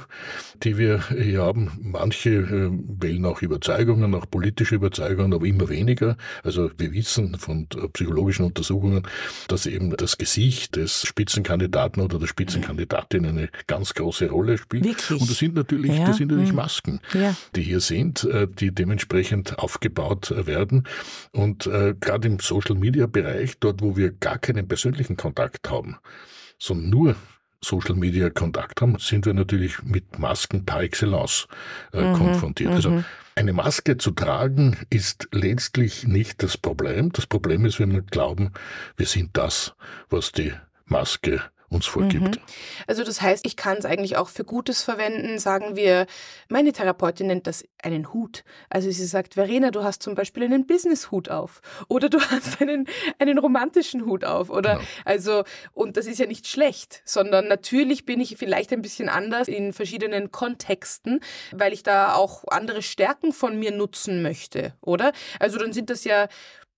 [0.63, 1.71] die wir hier haben.
[1.81, 6.17] Manche wählen auch Überzeugungen, auch politische Überzeugungen, aber immer weniger.
[6.43, 9.03] Also wir wissen von psychologischen psychologischen Untersuchungen,
[9.47, 14.85] dass eben das Gesicht des Spitzenkandidaten oder der Spitzenkandidatin eine ganz große Rolle spielt.
[14.85, 15.21] Wirklich?
[15.21, 16.05] Und das sind natürlich, ja.
[16.05, 16.55] das sind natürlich hm.
[16.55, 17.35] Masken, ja.
[17.55, 20.87] die hier sind, äh, die dementsprechend aufgebaut werden.
[21.31, 25.97] Und äh, gerade im Social Media Bereich, dort wo wir gar keinen persönlichen Kontakt haben,
[26.57, 27.15] sondern nur
[27.63, 31.47] Social Media Kontakt haben, sind wir natürlich mit Masken par excellence
[31.93, 32.71] äh, mhm, konfrontiert.
[32.71, 33.05] Also mhm.
[33.35, 37.11] Eine Maske zu tragen ist letztlich nicht das Problem.
[37.11, 38.51] Das Problem ist, wenn wir glauben,
[38.97, 39.73] wir sind das,
[40.09, 40.53] was die
[40.85, 42.35] Maske uns vorgibt.
[42.35, 42.41] Mhm.
[42.85, 45.39] Also das heißt, ich kann es eigentlich auch für Gutes verwenden.
[45.39, 46.05] Sagen wir,
[46.49, 48.43] meine Therapeutin nennt das einen Hut.
[48.69, 52.87] Also sie sagt, Verena, du hast zum Beispiel einen Business-Hut auf oder du hast einen,
[53.19, 54.87] einen romantischen Hut auf oder genau.
[55.05, 59.47] also und das ist ja nicht schlecht, sondern natürlich bin ich vielleicht ein bisschen anders
[59.47, 61.21] in verschiedenen Kontexten,
[61.53, 65.13] weil ich da auch andere Stärken von mir nutzen möchte, oder?
[65.39, 66.27] Also dann sind das ja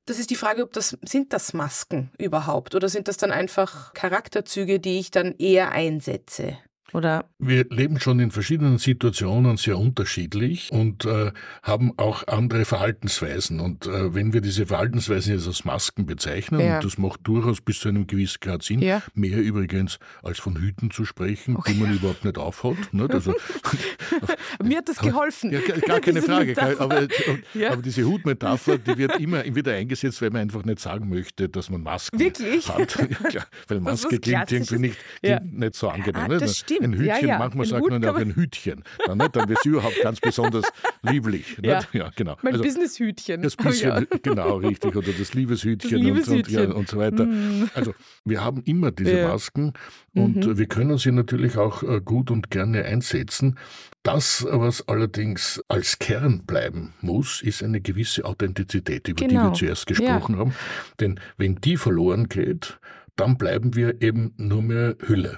[0.06, 3.94] das ist die Frage, ob das sind das Masken überhaupt oder sind das dann einfach
[3.94, 6.58] Charakterzüge, die ich dann eher einsetze?
[6.93, 7.25] Oder?
[7.39, 11.32] Wir leben schon in verschiedenen Situationen sehr unterschiedlich und äh,
[11.63, 13.60] haben auch andere Verhaltensweisen.
[13.60, 16.75] Und äh, wenn wir diese Verhaltensweisen jetzt als Masken bezeichnen, ja.
[16.75, 19.01] und das macht durchaus bis zu einem gewissen Grad Sinn, ja.
[19.13, 21.73] mehr übrigens als von Hüten zu sprechen, okay.
[21.73, 22.93] die man überhaupt nicht aufhat.
[22.93, 23.12] Nicht?
[23.12, 23.34] Also,
[24.63, 25.51] Mir hat das geholfen.
[25.51, 26.56] Ja, gar keine Frage.
[26.79, 27.08] Aber,
[27.53, 27.71] ja.
[27.71, 31.69] aber, diese Hutmetapher, die wird immer wieder eingesetzt, weil man einfach nicht sagen möchte, dass
[31.69, 32.67] man Masken Wirklich?
[32.69, 32.97] hat.
[33.32, 36.23] Ja, weil Maske klingt irgendwie nicht, klingt nicht so angenehm.
[36.23, 36.83] Ah, das stimmt.
[36.84, 38.84] Ein Hütchen, manchmal ein sagt Hut man ja auch ein Hütchen.
[39.06, 39.36] Dann, nicht?
[39.36, 40.65] dann wird es überhaupt ganz besonders
[41.02, 41.58] lieblich.
[41.63, 41.82] Ja.
[41.93, 42.38] ja, genau.
[42.41, 43.41] Mein also, Businesshütchen.
[43.41, 44.96] Das bisschen, genau, richtig.
[44.96, 46.60] Oder das Liebeshütchen, das Liebeshütchen.
[46.60, 47.26] Und, und, und, so weiter.
[47.26, 47.69] Mm.
[47.74, 47.93] Also
[48.26, 49.74] wir haben immer diese Masken
[50.15, 50.58] und mhm.
[50.58, 53.58] wir können sie natürlich auch äh, gut und gerne einsetzen.
[54.04, 59.30] Das, was allerdings als Kern bleiben muss, ist eine gewisse Authentizität, über genau.
[59.30, 59.54] die wir genau.
[59.54, 60.39] zuerst gesprochen ja.
[60.39, 60.54] haben.
[61.00, 62.80] Denn wenn die verloren geht,
[63.15, 65.38] dann bleiben wir eben nur mehr Hülle.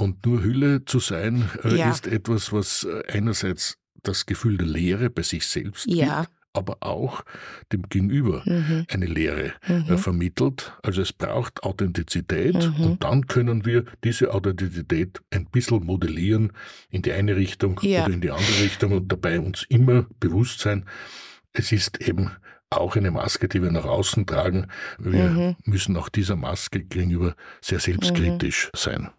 [0.00, 1.90] Und nur Hülle zu sein, äh, ja.
[1.90, 6.22] ist etwas, was äh, einerseits das Gefühl der Leere bei sich selbst ja.
[6.22, 7.22] gibt, aber auch
[7.70, 8.86] dem Gegenüber mhm.
[8.90, 9.98] eine Lehre äh, mhm.
[9.98, 10.72] vermittelt.
[10.82, 12.84] Also es braucht Authentizität mhm.
[12.84, 16.54] und dann können wir diese Authentizität ein bisschen modellieren
[16.88, 18.04] in die eine Richtung ja.
[18.04, 20.86] oder in die andere Richtung und dabei uns immer bewusst sein,
[21.52, 22.30] es ist eben
[22.70, 24.68] auch eine Maske, die wir nach außen tragen.
[24.98, 25.56] Wir mhm.
[25.64, 28.78] müssen auch dieser Maske gegenüber sehr selbstkritisch mhm.
[28.78, 29.10] sein.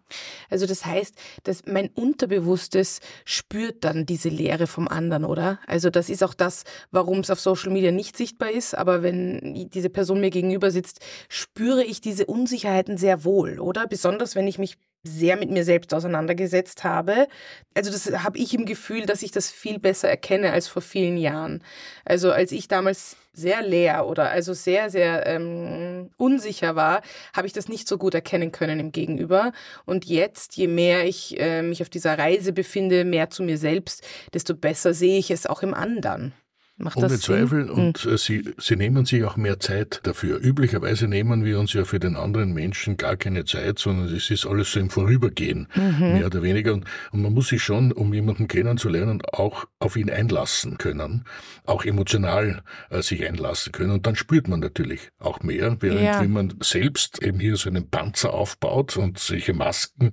[0.48, 5.58] Also das heißt, dass mein Unterbewusstes spürt dann diese Leere vom anderen, oder?
[5.66, 9.68] Also das ist auch das, warum es auf Social Media nicht sichtbar ist, aber wenn
[9.70, 13.86] diese Person mir gegenüber sitzt, spüre ich diese Unsicherheiten sehr wohl, oder?
[13.86, 17.26] Besonders wenn ich mich sehr mit mir selbst auseinandergesetzt habe.
[17.74, 21.16] Also das habe ich im Gefühl, dass ich das viel besser erkenne als vor vielen
[21.16, 21.62] Jahren.
[22.04, 27.02] Also als ich damals sehr leer oder also sehr, sehr ähm, unsicher war,
[27.34, 29.52] habe ich das nicht so gut erkennen können im Gegenüber.
[29.86, 34.06] Und jetzt, je mehr ich äh, mich auf dieser Reise befinde, mehr zu mir selbst,
[34.34, 36.32] desto besser sehe ich es auch im anderen.
[36.78, 37.66] Macht Ohne Zweifel.
[37.66, 37.70] Sinn?
[37.70, 38.16] Und hm.
[38.16, 40.38] sie, sie nehmen sich auch mehr Zeit dafür.
[40.42, 44.46] Üblicherweise nehmen wir uns ja für den anderen Menschen gar keine Zeit, sondern es ist
[44.46, 45.98] alles so im Vorübergehen, mhm.
[45.98, 46.72] mehr oder weniger.
[46.72, 51.24] Und, und, man muss sich schon, um jemanden kennenzulernen, auch auf ihn einlassen können,
[51.64, 53.90] auch emotional äh, sich einlassen können.
[53.90, 56.20] Und dann spürt man natürlich auch mehr, während ja.
[56.20, 60.10] wenn man selbst eben hier so einen Panzer aufbaut und solche Masken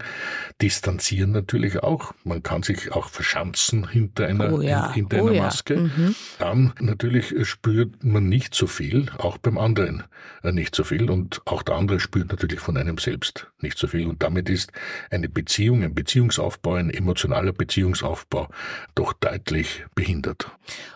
[0.61, 2.13] distanzieren natürlich auch.
[2.25, 4.93] Man kann sich auch verschanzen hinter einer, oh ja.
[4.93, 5.43] hinter oh einer ja.
[5.43, 5.77] Maske.
[5.77, 6.15] Mhm.
[6.49, 10.03] Dann natürlich spürt man nicht so viel, auch beim anderen
[10.41, 13.85] äh, nicht so viel und auch der andere spürt natürlich von einem selbst nicht so
[13.85, 14.71] viel und damit ist
[15.11, 18.47] eine Beziehung, ein Beziehungsaufbau, ein emotionaler Beziehungsaufbau
[18.95, 20.49] doch deutlich behindert.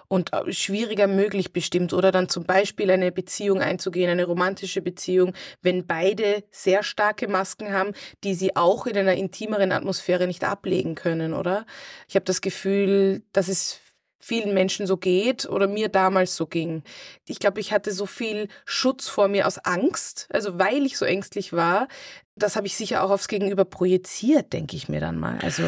[0.08, 5.34] Und äh, schwieriger möglich bestimmt oder dann zum Beispiel eine Beziehung einzugehen, eine romantische Beziehung,
[5.62, 7.92] wenn beide sehr starke Masken haben,
[8.24, 11.68] die sie auch in einer intimeren Atmosphäre nicht ablegen können, oder?
[12.08, 13.83] Ich habe das Gefühl, dass es
[14.24, 16.84] vielen Menschen so geht oder mir damals so ging.
[17.28, 21.04] Ich glaube, ich hatte so viel Schutz vor mir aus Angst, also weil ich so
[21.04, 21.90] ängstlich war.
[22.36, 25.40] Das habe ich sicher auch aufs Gegenüber projiziert, denke ich mir dann mal.
[25.42, 25.64] Also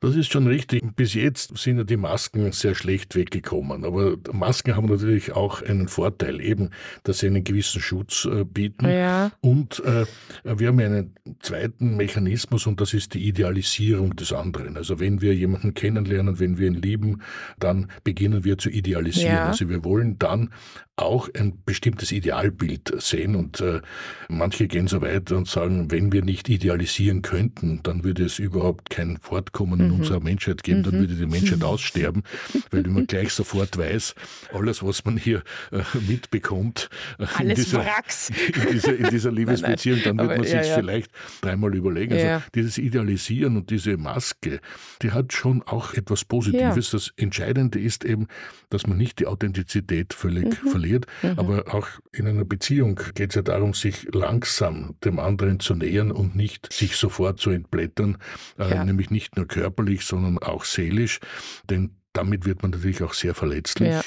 [0.00, 0.82] das ist schon richtig.
[0.96, 3.84] Bis jetzt sind ja die Masken sehr schlecht weggekommen.
[3.84, 6.70] Aber Masken haben natürlich auch einen Vorteil, eben,
[7.04, 8.88] dass sie einen gewissen Schutz äh, bieten.
[8.88, 9.30] Ja.
[9.42, 10.06] Und äh,
[10.42, 14.78] wir haben einen zweiten Mechanismus und das ist die Idealisierung des anderen.
[14.78, 17.22] Also wenn wir jemanden kennenlernen, wenn wir ihn lieben,
[17.58, 19.34] dann beginnen wir zu idealisieren.
[19.34, 19.46] Ja.
[19.48, 20.48] Also wir wollen dann
[20.96, 23.80] auch ein bestimmtes Idealbild sehen und äh,
[24.28, 28.90] manche gehen so weit und sagen, wenn wir nicht idealisieren könnten, dann würde es überhaupt
[28.90, 30.00] kein Fortkommen in mhm.
[30.00, 31.00] unserer Menschheit geben, dann mhm.
[31.00, 32.22] würde die Menschheit aussterben,
[32.70, 34.14] weil man gleich sofort weiß,
[34.52, 40.18] alles, was man hier äh, mitbekommt äh, in, dieser, in, dieser, in dieser Liebesbeziehung, dann
[40.18, 40.74] wird man sich ja, ja.
[40.74, 42.12] vielleicht dreimal überlegen.
[42.14, 42.42] Also ja.
[42.54, 44.60] dieses Idealisieren und diese Maske,
[45.02, 46.90] die hat schon auch etwas Positives.
[46.90, 48.26] Das Entscheidende ist eben,
[48.68, 50.70] dass man nicht die Authentizität völlig mhm.
[50.70, 51.06] verliert.
[51.22, 51.38] Mhm.
[51.38, 56.12] Aber auch in einer Beziehung geht es ja darum, sich langsam dem anderen zu nähern
[56.12, 58.18] und nicht sich sofort zu entblättern,
[58.58, 61.20] äh, nämlich nicht nur körperlich, sondern auch seelisch.
[61.68, 63.90] Denn damit wird man natürlich auch sehr verletzlich.
[63.90, 64.02] Ja.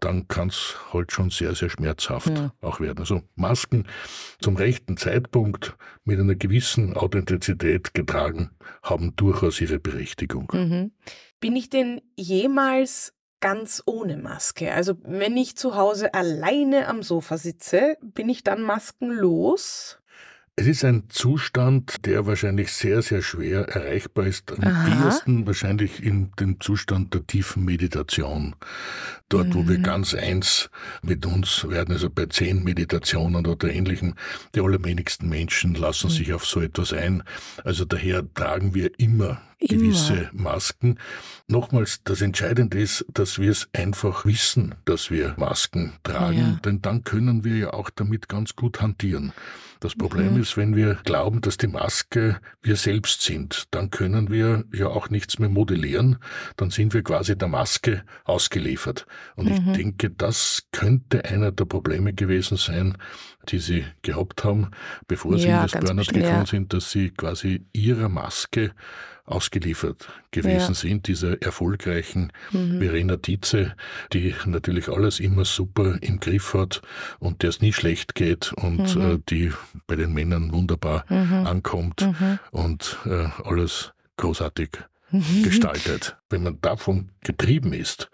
[0.00, 2.52] Dann kann es halt schon sehr, sehr schmerzhaft ja.
[2.60, 3.00] auch werden.
[3.00, 3.86] Also Masken
[4.40, 8.50] zum rechten Zeitpunkt mit einer gewissen Authentizität getragen
[8.82, 10.48] haben durchaus ihre Berechtigung.
[10.52, 10.92] Mhm.
[11.40, 14.72] Bin ich denn jemals ganz ohne Maske.
[14.72, 19.97] Also wenn ich zu Hause alleine am Sofa sitze, bin ich dann maskenlos?
[20.58, 24.50] Es ist ein Zustand, der wahrscheinlich sehr, sehr schwer erreichbar ist.
[24.50, 25.06] Am Aha.
[25.06, 28.56] ehesten wahrscheinlich in dem Zustand der tiefen Meditation.
[29.28, 29.54] Dort, mhm.
[29.54, 29.84] wo wir mhm.
[29.84, 30.68] ganz eins
[31.00, 34.16] mit uns werden, also bei zehn Meditationen oder ähnlichem.
[34.56, 36.12] Die allerwenigsten Menschen lassen mhm.
[36.12, 37.22] sich auf so etwas ein.
[37.62, 40.42] Also daher tragen wir immer gewisse Immer.
[40.42, 40.98] Masken.
[41.46, 46.60] Nochmals, das Entscheidende ist, dass wir es einfach wissen, dass wir Masken tragen, ja.
[46.64, 49.32] denn dann können wir ja auch damit ganz gut hantieren.
[49.80, 50.42] Das Problem mhm.
[50.42, 55.10] ist, wenn wir glauben, dass die Maske wir selbst sind, dann können wir ja auch
[55.10, 56.18] nichts mehr modellieren,
[56.56, 59.06] dann sind wir quasi der Maske ausgeliefert.
[59.36, 59.52] Und mhm.
[59.52, 62.98] ich denke, das könnte einer der Probleme gewesen sein,
[63.48, 64.70] die sie gehabt haben,
[65.06, 68.72] bevor ja, sie in das Burnout gekommen sind, dass sie quasi ihrer Maske
[69.30, 70.74] ausgeliefert gewesen ja.
[70.74, 72.78] sind, dieser erfolgreichen mhm.
[72.80, 73.74] Verena Dietze,
[74.12, 76.82] die natürlich alles immer super im Griff hat
[77.18, 79.00] und der es nie schlecht geht und mhm.
[79.00, 79.52] äh, die
[79.86, 81.46] bei den Männern wunderbar mhm.
[81.46, 82.38] ankommt mhm.
[82.50, 84.70] und äh, alles großartig
[85.42, 86.16] gestaltet.
[86.28, 88.10] Wenn man davon getrieben ist,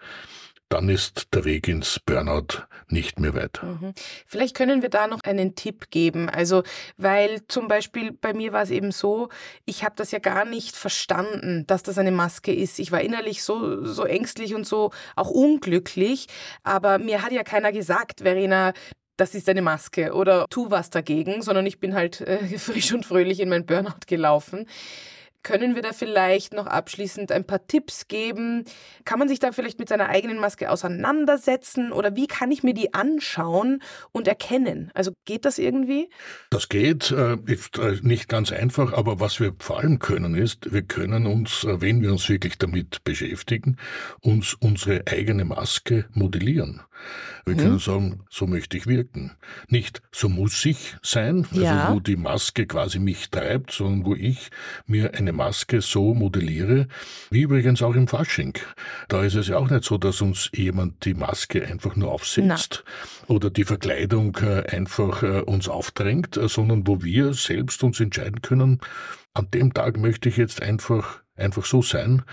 [0.69, 3.61] dann ist der Weg ins Burnout nicht mehr weit.
[3.63, 3.93] Mhm.
[4.25, 6.29] Vielleicht können wir da noch einen Tipp geben.
[6.29, 6.63] Also,
[6.97, 9.29] weil zum Beispiel bei mir war es eben so,
[9.65, 12.79] ich habe das ja gar nicht verstanden, dass das eine Maske ist.
[12.79, 16.27] Ich war innerlich so, so ängstlich und so auch unglücklich.
[16.63, 18.73] Aber mir hat ja keiner gesagt, Verena,
[19.17, 23.05] das ist eine Maske oder tu was dagegen, sondern ich bin halt äh, frisch und
[23.05, 24.67] fröhlich in mein Burnout gelaufen.
[25.45, 28.65] Können wir da vielleicht noch abschließend ein paar Tipps geben?
[29.05, 32.73] Kann man sich da vielleicht mit seiner eigenen Maske auseinandersetzen oder wie kann ich mir
[32.73, 34.89] die anschauen und erkennen?
[34.95, 36.09] Also geht das irgendwie?
[36.49, 40.73] Das geht, äh, ist äh, nicht ganz einfach, aber was wir vor allem können ist,
[40.73, 43.77] wir können uns, äh, wenn wir uns wirklich damit beschäftigen,
[44.21, 46.81] uns unsere eigene Maske modellieren.
[47.45, 47.59] Wir mhm.
[47.59, 49.31] können sagen, so möchte ich wirken.
[49.67, 51.93] Nicht so muss ich sein, also ja.
[51.93, 54.49] wo die Maske quasi mich treibt, sondern wo ich
[54.87, 56.87] mir eine Maske so modelliere,
[57.29, 58.57] wie übrigens auch im Fasching.
[59.07, 62.83] Da ist es ja auch nicht so, dass uns jemand die Maske einfach nur aufsetzt
[63.27, 63.35] Na.
[63.35, 68.41] oder die Verkleidung äh, einfach äh, uns aufdrängt, äh, sondern wo wir selbst uns entscheiden
[68.41, 68.81] können,
[69.35, 72.23] an dem Tag möchte ich jetzt einfach einfach so sein.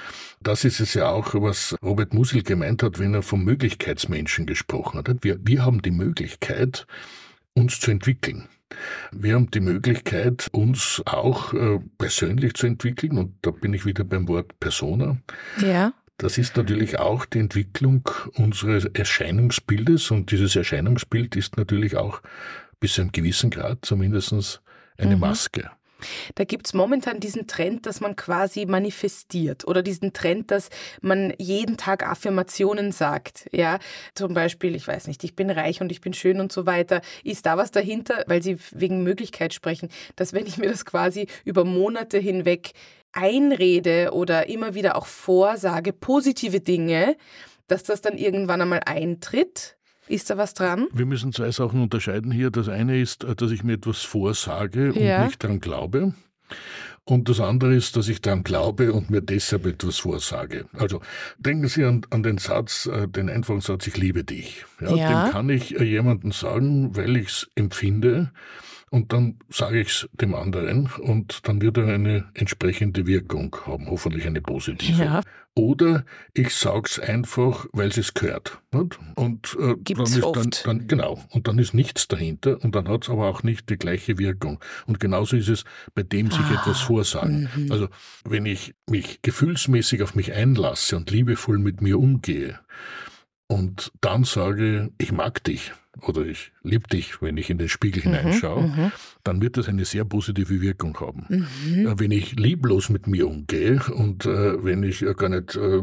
[0.41, 4.99] Das ist es ja auch, was Robert Musil gemeint hat, wenn er vom Möglichkeitsmenschen gesprochen
[4.99, 5.09] hat.
[5.23, 6.87] Wir, wir haben die Möglichkeit,
[7.55, 8.49] uns zu entwickeln.
[9.11, 14.05] Wir haben die Möglichkeit, uns auch äh, persönlich zu entwickeln, und da bin ich wieder
[14.05, 15.19] beim Wort Persona.
[15.61, 15.93] Ja.
[16.17, 22.23] Das ist natürlich auch die Entwicklung unseres Erscheinungsbildes, und dieses Erscheinungsbild ist natürlich auch
[22.81, 24.63] bis zu einem gewissen Grad zumindest
[24.97, 25.21] eine mhm.
[25.21, 25.71] Maske.
[26.35, 30.69] Da gibt es momentan diesen Trend, dass man quasi manifestiert oder diesen Trend, dass
[31.01, 33.49] man jeden Tag Affirmationen sagt.
[33.53, 33.79] Ja,
[34.15, 37.01] zum Beispiel, ich weiß nicht, ich bin reich und ich bin schön und so weiter.
[37.25, 41.27] Ist da was dahinter, weil Sie wegen Möglichkeit sprechen, dass wenn ich mir das quasi
[41.45, 42.73] über Monate hinweg
[43.13, 47.17] einrede oder immer wieder auch vorsage, positive Dinge,
[47.69, 49.77] dass das dann irgendwann einmal eintritt?
[50.09, 50.89] Ist da was dran?
[50.93, 52.51] Wir müssen zwei Sachen unterscheiden hier.
[52.51, 55.25] Das eine ist, dass ich mir etwas vorsage und ja.
[55.25, 56.15] nicht daran glaube.
[57.05, 60.67] Und das andere ist, dass ich daran glaube und mir deshalb etwas vorsage.
[60.75, 61.01] Also
[61.39, 64.65] denken Sie an, an den Satz, äh, den einfachen Satz, ich liebe dich.
[64.81, 65.25] Ja, ja.
[65.25, 68.31] Den kann ich äh, jemandem sagen, weil ich es empfinde
[68.93, 73.87] und dann sage ich es dem anderen und dann wird er eine entsprechende Wirkung haben,
[73.91, 75.03] hoffentlich eine positive.
[75.03, 75.23] Ja.
[75.55, 78.61] Oder ich sage es einfach, weil es gehört.
[78.71, 78.99] Nicht?
[79.15, 82.87] Und äh, Gibt's dann ist dann, dann, genau, und dann ist nichts dahinter und dann
[82.87, 84.61] hat es aber auch nicht die gleiche Wirkung.
[84.87, 87.49] Und genauso ist es bei dem sich ah, etwas vorsagen.
[87.57, 87.73] Mhm.
[87.73, 87.89] Also
[88.25, 92.59] wenn ich mich gefühlsmäßig auf mich einlasse und liebevoll mit mir umgehe,
[93.49, 98.03] und dann sage, ich mag dich oder ich liebe dich, wenn ich in den Spiegel
[98.07, 98.93] mhm, hineinschaue, mhm.
[99.25, 101.27] dann wird das eine sehr positive Wirkung haben.
[101.29, 101.87] Mhm.
[101.87, 105.83] Äh, wenn ich lieblos mit mir umgehe und äh, wenn ich äh, gar nicht äh,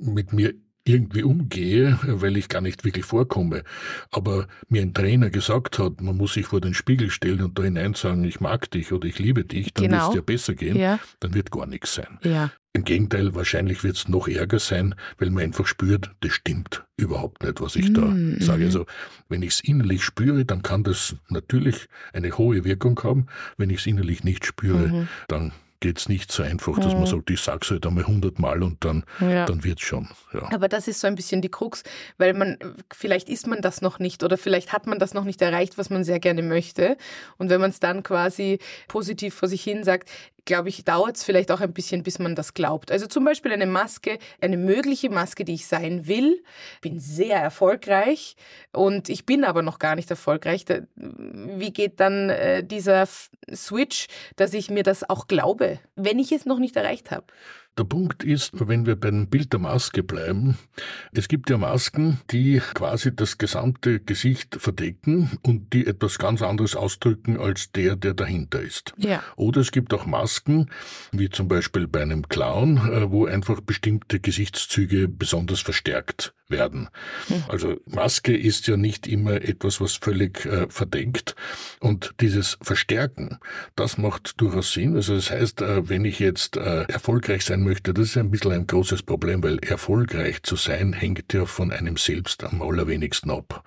[0.00, 3.62] mit mir irgendwie umgehe, weil ich gar nicht wirklich vorkomme.
[4.10, 7.62] Aber mir ein Trainer gesagt hat, man muss sich vor den Spiegel stellen und da
[7.62, 9.96] hinein sagen, ich mag dich oder ich liebe dich, dann genau.
[9.96, 10.98] wird es dir besser gehen, ja.
[11.20, 12.18] dann wird gar nichts sein.
[12.22, 12.50] Ja.
[12.74, 17.42] Im Gegenteil, wahrscheinlich wird es noch ärger sein, weil man einfach spürt, das stimmt überhaupt
[17.42, 18.40] nicht, was ich mm, da mhm.
[18.40, 18.64] sage.
[18.64, 18.86] Also
[19.28, 23.26] wenn ich es innerlich spüre, dann kann das natürlich eine hohe Wirkung haben.
[23.58, 25.08] Wenn ich es innerlich nicht spüre, mhm.
[25.28, 27.00] dann geht es nicht so einfach, dass mhm.
[27.00, 29.44] man sagt, ich sage es halt einmal hundertmal und dann, ja.
[29.44, 30.08] dann wird es schon.
[30.32, 30.48] Ja.
[30.52, 31.82] Aber das ist so ein bisschen die Krux,
[32.18, 32.56] weil man,
[32.94, 35.90] vielleicht ist man das noch nicht oder vielleicht hat man das noch nicht erreicht, was
[35.90, 36.96] man sehr gerne möchte.
[37.36, 40.08] Und wenn man es dann quasi positiv vor sich hin sagt,
[40.44, 42.90] glaube ich, dauert es vielleicht auch ein bisschen, bis man das glaubt.
[42.90, 46.42] Also zum Beispiel eine Maske, eine mögliche Maske, die ich sein will.
[46.80, 48.36] Bin sehr erfolgreich
[48.72, 50.64] und ich bin aber noch gar nicht erfolgreich.
[50.96, 53.06] wie geht dann äh, dieser
[53.52, 57.26] Switch, dass ich mir das auch glaube, wenn ich es noch nicht erreicht habe?
[57.78, 60.58] Der Punkt ist, wenn wir beim Bild der Maske bleiben,
[61.12, 66.76] es gibt ja Masken, die quasi das gesamte Gesicht verdecken und die etwas ganz anderes
[66.76, 68.92] ausdrücken als der, der dahinter ist.
[68.98, 69.22] Ja.
[69.36, 70.68] Oder es gibt auch Masken,
[71.12, 76.88] wie zum Beispiel bei einem Clown, äh, wo einfach bestimmte Gesichtszüge besonders verstärkt werden.
[77.26, 77.44] Hm.
[77.48, 81.34] Also Maske ist ja nicht immer etwas, was völlig äh, verdeckt.
[81.80, 83.38] Und dieses Verstärken,
[83.74, 84.94] das macht durchaus Sinn.
[84.94, 88.52] Also das heißt, äh, wenn ich jetzt äh, erfolgreich sein möchte, das ist ein bisschen
[88.52, 93.64] ein großes Problem, weil erfolgreich zu sein hängt ja von einem selbst am allerwenigsten ab.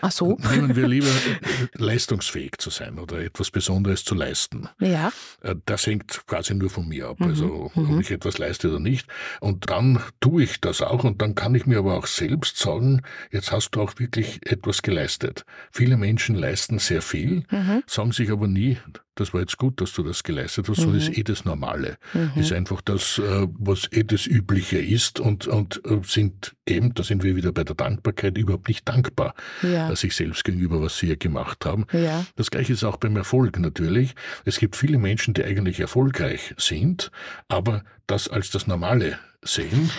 [0.00, 0.38] Ach so.
[0.50, 1.10] Nehmen wir lieber
[1.74, 4.68] leistungsfähig zu sein oder etwas Besonderes zu leisten.
[4.78, 5.12] Ja.
[5.42, 7.82] Äh, das hängt quasi nur von mir ab, also mhm.
[7.82, 8.00] ob mhm.
[8.00, 9.08] ich etwas leiste oder nicht.
[9.40, 13.02] Und dann tue ich das auch und dann kann ich mir aber auch selbst sagen,
[13.30, 15.44] jetzt hast du auch wirklich etwas geleistet.
[15.70, 17.82] Viele Menschen leisten sehr viel, mhm.
[17.86, 18.78] sagen sich aber nie,
[19.16, 20.82] das war jetzt gut, dass du das geleistet hast, mhm.
[20.82, 21.98] so ist eh das Normale.
[22.14, 22.40] Mhm.
[22.40, 27.02] Ist einfach das, äh, was eh das Übliche ist und, und äh, sind eben, da
[27.02, 29.94] sind wir wieder bei der Dankbarkeit, überhaupt nicht dankbar ja.
[29.96, 31.86] sich selbst gegenüber, was sie hier gemacht haben.
[31.92, 32.26] Ja.
[32.36, 34.14] Das Gleiche ist auch beim Erfolg natürlich.
[34.44, 37.10] Es gibt viele Menschen, die eigentlich erfolgreich sind,
[37.48, 39.90] aber das als das Normale sehen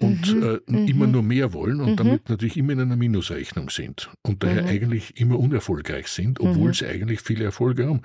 [0.00, 0.88] und mhm, äh, mhm.
[0.88, 1.96] immer nur mehr wollen und mhm.
[1.96, 4.68] damit natürlich immer in einer Minusrechnung sind und daher mhm.
[4.68, 6.74] eigentlich immer unerfolgreich sind, obwohl mhm.
[6.74, 8.00] sie eigentlich viele Erfolge haben.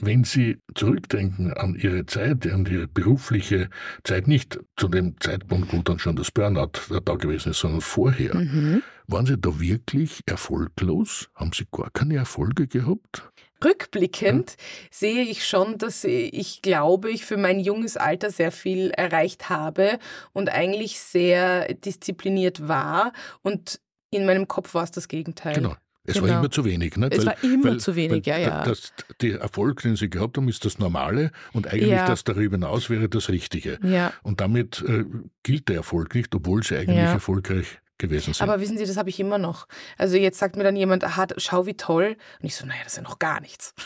[0.00, 3.68] Wenn Sie zurückdenken an Ihre Zeit, an Ihre berufliche
[4.04, 8.36] Zeit, nicht zu dem Zeitpunkt, wo dann schon das Burnout da gewesen ist, sondern vorher,
[8.36, 8.82] mhm.
[9.08, 11.30] waren Sie da wirklich erfolglos?
[11.34, 13.28] Haben Sie gar keine Erfolge gehabt?
[13.64, 14.56] Rückblickend ja.
[14.92, 19.98] sehe ich schon, dass ich glaube, ich für mein junges Alter sehr viel erreicht habe
[20.32, 23.80] und eigentlich sehr diszipliniert war und
[24.10, 25.54] in meinem Kopf war es das Gegenteil.
[25.54, 25.74] Genau.
[26.08, 26.28] Es genau.
[26.28, 26.96] war immer zu wenig.
[26.96, 27.12] Nicht?
[27.12, 28.64] Es weil, war immer weil, zu wenig, ja, ja.
[28.64, 32.06] Das, der Erfolg, den Sie gehabt haben, ist das Normale und eigentlich ja.
[32.06, 33.78] das darüber hinaus wäre das Richtige.
[33.82, 34.12] Ja.
[34.22, 35.04] Und damit äh,
[35.42, 37.12] gilt der Erfolg nicht, obwohl Sie eigentlich ja.
[37.12, 38.48] erfolgreich gewesen sind.
[38.48, 39.66] Aber wissen Sie, das habe ich immer noch.
[39.98, 42.16] Also jetzt sagt mir dann jemand, aha, schau wie toll.
[42.40, 43.74] Und ich so, naja, das ist ja noch gar nichts.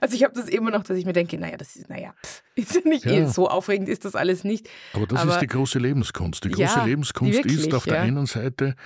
[0.00, 2.14] Also ich habe das immer noch, dass ich mir denke, naja, das ist, naja,
[2.54, 3.26] ist ja nicht ja.
[3.26, 4.68] so aufregend ist das alles nicht.
[4.92, 6.44] Aber das Aber, ist die große Lebenskunst.
[6.44, 8.76] Die große ja, Lebenskunst wirklich, ist auf der einen Seite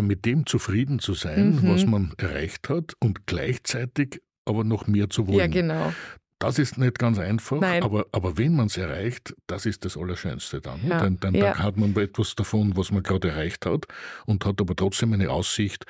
[0.00, 1.68] mit dem zufrieden zu sein, mhm.
[1.68, 5.38] was man erreicht hat und gleichzeitig aber noch mehr zu wollen.
[5.38, 5.92] Ja, genau.
[6.38, 10.60] Das ist nicht ganz einfach, aber, aber wenn man es erreicht, das ist das Allerschönste
[10.60, 10.80] dann.
[10.84, 11.52] Ja, dann, dann, ja.
[11.52, 13.86] dann hat man etwas davon, was man gerade erreicht hat
[14.26, 15.86] und hat aber trotzdem eine Aussicht,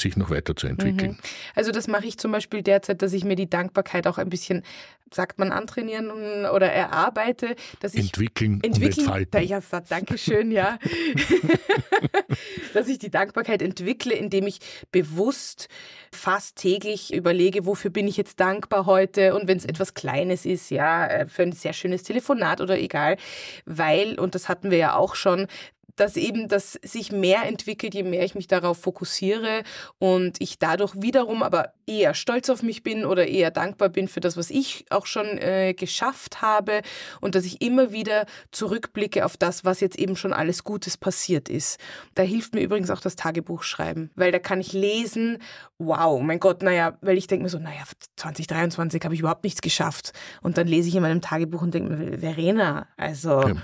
[0.00, 1.12] sich noch weiterzuentwickeln.
[1.12, 1.18] Mhm.
[1.54, 4.62] Also das mache ich zum Beispiel derzeit, dass ich mir die Dankbarkeit auch ein bisschen,
[5.12, 6.10] sagt man, antrainieren
[6.46, 7.56] oder erarbeite.
[7.80, 9.46] Dass ich entwickeln, entwickeln und entfalten.
[9.46, 10.78] Ja, danke schön, ja.
[12.74, 14.60] dass ich die Dankbarkeit entwickle, indem ich
[14.92, 15.68] bewusst
[16.12, 20.70] fast täglich überlege, wofür bin ich jetzt dankbar heute und wenn es etwas Kleines ist,
[20.70, 23.16] ja, äh, für ein sehr schönes Telefonat oder egal,
[23.64, 25.46] weil, und das hatten wir ja auch schon,
[26.00, 29.62] dass eben das sich mehr entwickelt, je mehr ich mich darauf fokussiere
[29.98, 34.20] und ich dadurch wiederum aber eher stolz auf mich bin oder eher dankbar bin für
[34.20, 36.82] das, was ich auch schon äh, geschafft habe
[37.20, 41.48] und dass ich immer wieder zurückblicke auf das, was jetzt eben schon alles Gutes passiert
[41.48, 41.78] ist.
[42.14, 45.38] Da hilft mir übrigens auch das Tagebuch schreiben, weil da kann ich lesen,
[45.78, 47.82] wow, mein Gott, naja, weil ich denke mir so, naja,
[48.16, 51.92] 2023 habe ich überhaupt nichts geschafft und dann lese ich in meinem Tagebuch und denke
[51.94, 53.42] mir, Verena, also...
[53.42, 53.56] Ja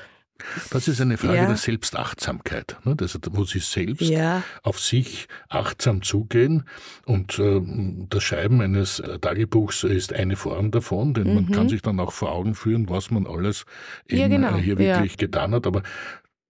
[0.71, 1.47] das ist eine Frage ja.
[1.47, 2.97] der Selbstachtsamkeit, ne?
[2.97, 4.43] das, wo Sie selbst ja.
[4.63, 6.65] auf sich achtsam zugehen.
[7.07, 7.61] Und äh,
[8.09, 11.35] das Schreiben eines Tagebuchs ist eine Form davon, denn mhm.
[11.35, 13.65] man kann sich dann auch vor Augen führen, was man alles
[14.09, 14.57] eben, ja, genau.
[14.57, 15.67] Äh, hier wirklich getan hat.
[15.67, 15.83] Aber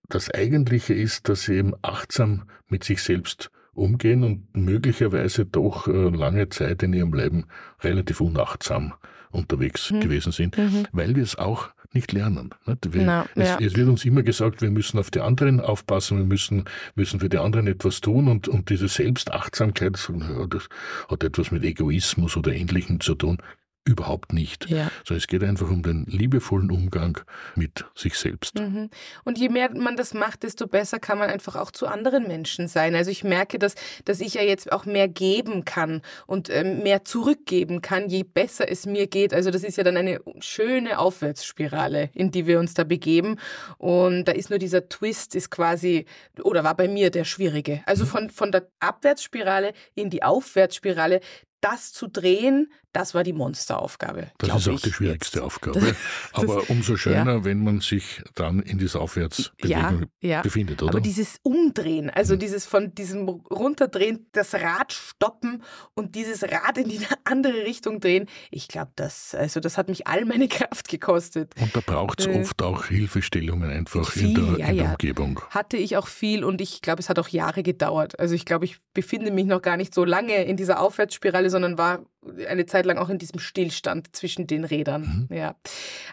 [0.09, 6.09] das Eigentliche ist, dass Sie eben achtsam mit sich selbst umgehen und möglicherweise doch äh,
[6.11, 7.47] lange Zeit in Ihrem Leben
[7.81, 8.95] relativ unachtsam
[9.31, 10.01] unterwegs mhm.
[10.01, 10.87] gewesen sind, mhm.
[10.93, 12.51] weil wir es auch nicht lernen.
[12.67, 13.59] Wir, no, es, ja.
[13.61, 17.29] es, wird uns immer gesagt, wir müssen auf die anderen aufpassen, wir müssen, müssen für
[17.29, 20.69] die anderen etwas tun und, und diese Selbstachtsamkeit, das
[21.09, 23.39] hat etwas mit Egoismus oder Ähnlichem zu tun.
[23.87, 24.71] Überhaupt nicht.
[24.71, 24.91] Ja.
[25.05, 27.21] So, es geht einfach um den liebevollen Umgang
[27.55, 28.59] mit sich selbst.
[28.59, 28.89] Mhm.
[29.25, 32.67] Und je mehr man das macht, desto besser kann man einfach auch zu anderen Menschen
[32.67, 32.95] sein.
[32.95, 33.75] Also ich merke, dass,
[34.07, 38.71] dass ich ja jetzt auch mehr geben kann und ähm, mehr zurückgeben kann, je besser
[38.71, 39.35] es mir geht.
[39.35, 43.37] Also das ist ja dann eine schöne Aufwärtsspirale, in die wir uns da begeben.
[43.77, 46.07] Und da ist nur dieser Twist, ist quasi,
[46.43, 47.83] oder war bei mir der schwierige.
[47.85, 48.09] Also mhm.
[48.09, 51.21] von, von der Abwärtsspirale in die Aufwärtsspirale,
[51.61, 54.29] das zu drehen, das war die Monsteraufgabe.
[54.39, 55.45] Das ist auch die schwierigste jetzt.
[55.45, 55.81] Aufgabe.
[55.81, 55.95] Das,
[56.33, 57.45] Aber umso schöner, ja.
[57.45, 60.43] wenn man sich dann in dieser Aufwärtsbewegung ja, ja.
[60.43, 60.93] befindet, oder?
[60.93, 62.39] Aber dieses Umdrehen, also mhm.
[62.39, 65.63] dieses von diesem Runterdrehen, das Rad stoppen
[65.95, 70.07] und dieses Rad in die andere Richtung drehen, ich glaube, das, also das hat mich
[70.07, 71.53] all meine Kraft gekostet.
[71.61, 75.41] Und da braucht es äh, oft auch Hilfestellungen einfach viel, in, der, in der Umgebung.
[75.51, 78.21] Hatte ich auch viel und ich glaube, es hat auch Jahre gedauert.
[78.21, 81.77] Also ich glaube, ich befinde mich noch gar nicht so lange in dieser Aufwärtsspirale, sondern
[81.77, 82.05] war
[82.49, 85.29] eine Zeit lang auch in diesem Stillstand zwischen den Rädern.
[85.29, 85.37] Mhm.
[85.37, 85.55] Ja.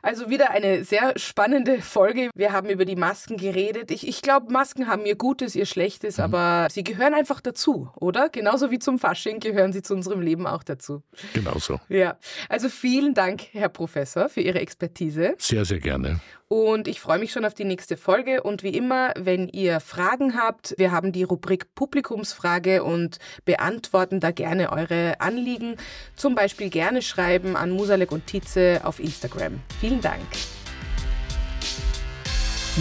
[0.01, 2.29] Also wieder eine sehr spannende Folge.
[2.35, 3.91] Wir haben über die Masken geredet.
[3.91, 6.23] Ich, ich glaube, Masken haben ihr Gutes, ihr Schlechtes, mhm.
[6.23, 8.29] aber sie gehören einfach dazu, oder?
[8.29, 11.03] Genauso wie zum Fasching gehören sie zu unserem Leben auch dazu.
[11.33, 11.79] Genauso.
[11.89, 12.17] Ja.
[12.49, 15.35] Also vielen Dank, Herr Professor, für Ihre Expertise.
[15.37, 16.19] Sehr, sehr gerne.
[16.51, 18.43] Und ich freue mich schon auf die nächste Folge.
[18.43, 24.31] Und wie immer, wenn ihr Fragen habt, wir haben die Rubrik Publikumsfrage und beantworten da
[24.31, 25.77] gerne eure Anliegen.
[26.17, 29.61] Zum Beispiel gerne schreiben an Musalek und Tietze auf Instagram.
[29.79, 30.19] Vielen Dank.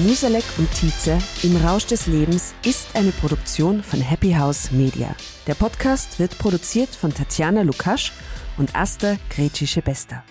[0.04, 5.14] Musalek und Tietze im Rausch des Lebens ist eine Produktion von Happy House Media.
[5.46, 8.10] Der Podcast wird produziert von Tatjana Lukasch
[8.58, 10.24] und Asta Gretschi-Bester.